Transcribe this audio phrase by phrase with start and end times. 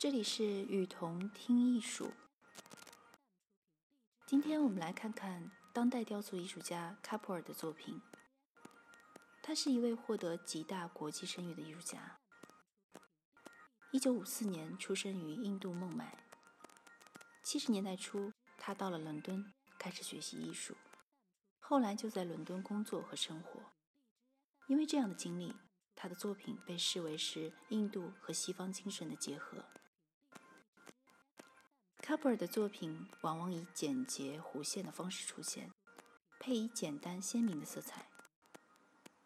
[0.00, 2.10] 这里是雨桐听艺术。
[4.24, 8.00] 今天我们来看看当代雕塑艺术家卡普尔的作品。
[9.42, 12.18] 他是一位获得极大国际声誉的艺术家。
[13.90, 16.24] 一九五四年出生于印度孟买。
[17.42, 20.74] 七十年代初，他到了伦敦，开始学习艺术。
[21.58, 23.60] 后来就在伦敦工作和生活。
[24.66, 25.54] 因为这样的经历，
[25.94, 29.62] 他的作品被视为是印度和西方精神的结合。
[32.02, 35.70] 卡普尔的作品往往以简洁弧线的方式出现，
[36.40, 38.06] 配以简单鲜明的色彩。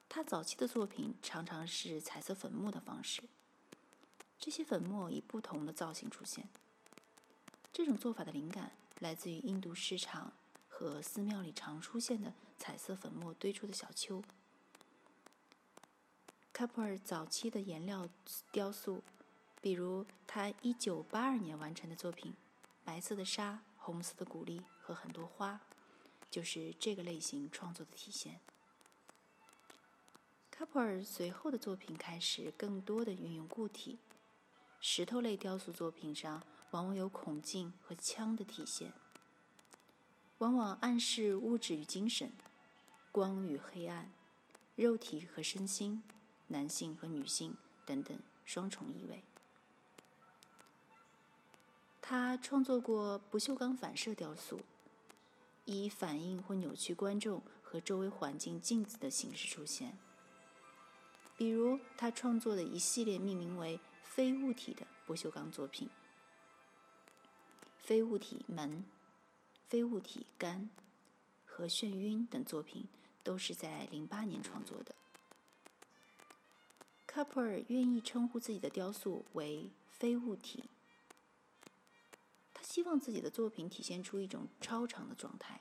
[0.08, 3.22] 他早期的作品常常是彩色粉末的方式，
[4.38, 6.48] 这些粉末以不同的造型出现。
[7.72, 10.32] 这种做法的灵感来自于印度市场
[10.68, 14.22] 和寺庙里常出现的彩色粉末堆出的小丘。
[16.52, 18.08] 卡普尔早期的颜料
[18.52, 19.02] 雕塑，
[19.62, 22.34] 比如他1982年完成的作品。
[22.84, 25.60] 白色的沙、红色的谷粒和很多花，
[26.30, 28.40] 就是这个类型创作的体现。
[30.50, 33.98] 卡普尔随后的作品开始更多的运用固体，
[34.80, 38.92] 石头类雕塑作品上往往有孔径和枪的体现，
[40.38, 42.32] 往往暗示物质与精神、
[43.10, 44.12] 光与黑暗、
[44.76, 46.04] 肉体和身心、
[46.48, 49.24] 男性和女性等等双重意味。
[52.06, 54.60] 他创作过不锈钢反射雕塑，
[55.64, 59.96] 以反映或扭曲观众和周围环境镜子的形式出现。
[61.34, 65.88] 比如，他创作的一系列命名为“非物体”的不锈钢作品
[67.80, 68.84] ，“非物体门”、
[69.66, 70.68] “非物体杆”
[71.46, 72.86] 和“眩晕”等作品
[73.22, 74.94] 都是在零八年创作的。
[77.06, 80.64] 卡普尔愿意称呼自己的雕塑为“非物体”。
[82.74, 85.60] 希望自己的作品体现出一种超常的状态。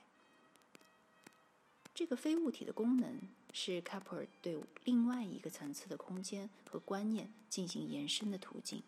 [1.94, 3.20] 这个非物体的功能
[3.52, 8.82] 是卡普尔对另外一个层次的空间和观念进行延伸的途径。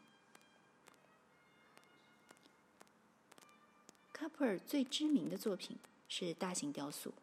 [4.13, 7.15] 卡普尔最知名的作品是大型雕塑，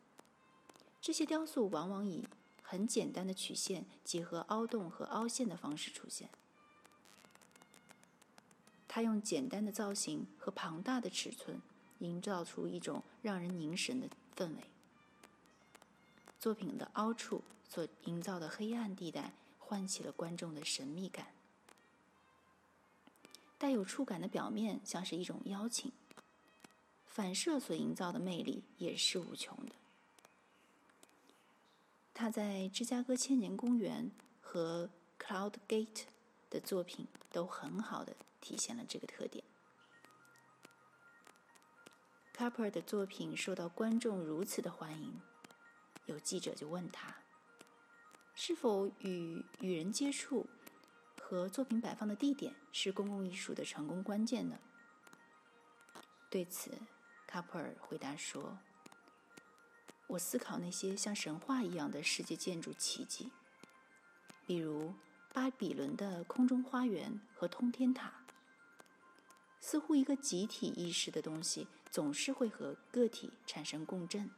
[1.02, 2.26] 这些雕塑往往以
[2.62, 6.30] 很简单的曲线结合凹洞和凹陷的方式出现。
[8.96, 11.60] 他用简单的造型和庞大的尺寸，
[11.98, 14.64] 营造出一种让人凝神的氛围。
[16.40, 21.26] 作品的凹处所营造的黑暗地带，唤起了观众的神秘感。
[23.58, 25.92] 带有触感的表面像是一种邀请，
[27.08, 29.72] 反射所营造的魅力也是无穷的。
[32.14, 34.88] 他在芝加哥千年公园和
[35.20, 36.04] Cloud Gate
[36.52, 38.16] 的作品都很好的。
[38.44, 39.42] 体现了这个特点。
[42.34, 45.22] 卡普尔的作品受到观众如此的欢迎，
[46.08, 47.16] 有记者就问他
[48.36, 50.46] ：“是否与与人接触
[51.22, 54.60] 和作品摆放的地点是公共艺术的成功关键呢？”
[56.30, 56.72] 对此，
[57.28, 58.58] 卡普尔回答说
[60.08, 63.32] ：“我思考那些像神话一样的世界建筑奇迹，
[64.48, 64.96] 比如
[65.32, 68.12] 巴比伦的空中花园和通天塔。”
[69.74, 74.30] 似乎一个集体意识的东西总是会和个体产生共振，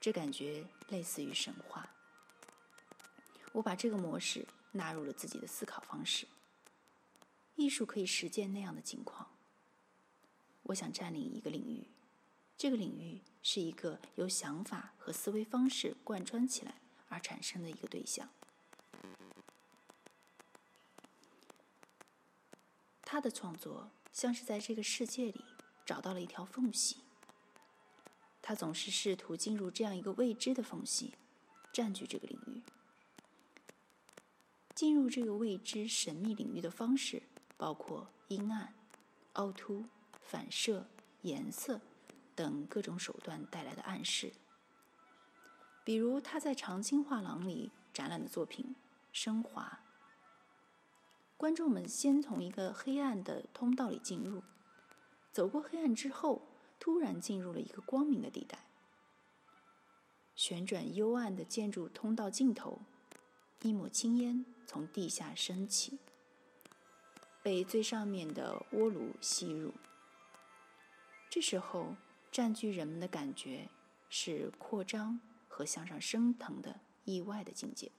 [0.00, 1.86] 这感觉类似于神话。
[3.52, 6.26] 我把这个模式纳入了自己的思考方式。
[7.56, 9.28] 艺术可以实践那样的境况。
[10.62, 11.86] 我想占领一个领域，
[12.56, 16.76] 这个领域是一个由想法和思维方式贯穿起来
[17.10, 18.26] 而产生的一个对象。
[23.08, 25.44] 他的创作像是在这个世界里
[25.84, 26.96] 找到了一条缝隙。
[28.42, 31.14] 他总是试图进入这样一个未知的缝隙，
[31.72, 32.62] 占据这个领域。
[34.74, 37.22] 进入这个未知神秘领域的方式
[37.56, 38.74] 包括阴暗、
[39.34, 39.84] 凹凸、
[40.20, 40.88] 反射、
[41.22, 41.80] 颜色
[42.34, 44.32] 等各种手段带来的暗示。
[45.84, 48.74] 比如他在长青画廊里展览的作品
[49.12, 49.80] 《升华》。
[51.36, 54.42] 观众们先从一个黑暗的通道里进入，
[55.32, 56.48] 走过黑暗之后，
[56.80, 58.66] 突然进入了一个光明的地带。
[60.34, 62.80] 旋转幽暗的建筑通道尽头，
[63.60, 65.98] 一抹青烟从地下升起，
[67.42, 69.74] 被最上面的锅炉吸入。
[71.28, 71.96] 这时候，
[72.32, 73.68] 占据人们的感觉
[74.08, 77.92] 是扩张和向上升腾的意外的境界。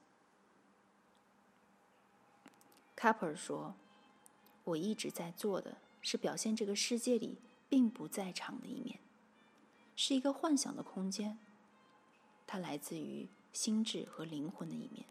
[2.98, 3.76] 卡普尔说
[4.64, 8.98] ：“我一直在做的是表现这个世界里并不在场的一面，
[9.94, 11.38] 是一个幻想的空间。
[12.44, 15.04] 它来自于心智和灵魂的一面。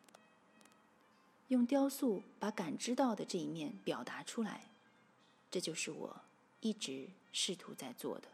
[1.48, 4.70] 用雕塑把感知到的这一面表达出来，
[5.50, 6.22] 这就是我
[6.60, 8.28] 一直试图在做的。